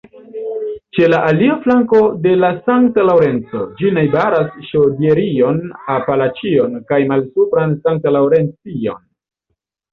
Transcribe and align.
Ĉe 0.97 1.09
la 1.13 1.17
alia 1.31 1.57
flanko 1.65 1.99
de 2.23 2.31
la 2.45 2.49
Sankt-Laŭrenco, 2.69 3.61
ĝi 3.83 3.93
najbaras 3.99 4.67
Ŝodierion-Apalaĉion 4.71 6.83
kaj 6.91 7.03
Malsupran 7.15 7.79
Sankt-Laŭrencion. 7.87 9.03